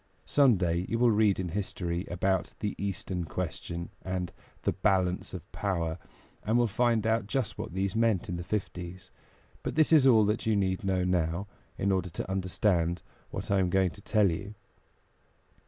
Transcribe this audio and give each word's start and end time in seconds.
Some 0.25 0.57
day 0.57 0.87
you 0.89 0.97
will 0.97 1.11
read 1.11 1.39
in 1.39 1.49
history 1.49 2.07
about 2.09 2.55
the 2.59 2.73
Eastern 2.83 3.23
Question 3.25 3.89
and 4.01 4.31
the 4.63 4.71
Balance 4.71 5.31
of 5.31 5.43
Power, 5.51 5.99
and 6.43 6.57
will 6.57 6.65
find 6.65 7.05
out 7.05 7.27
just 7.27 7.59
what 7.59 7.73
these 7.75 7.95
meant 7.95 8.27
in 8.27 8.35
the 8.35 8.43
Fifties; 8.43 9.11
but 9.61 9.75
this 9.75 9.93
is 9.93 10.07
all 10.07 10.25
that 10.25 10.47
you 10.47 10.55
need 10.55 10.83
know 10.83 11.03
now, 11.03 11.45
in 11.77 11.91
order 11.91 12.09
to 12.09 12.31
understand 12.31 13.03
what 13.29 13.51
I 13.51 13.59
am 13.59 13.69
going 13.69 13.91
to 13.91 14.01
tell 14.01 14.31
you. 14.31 14.55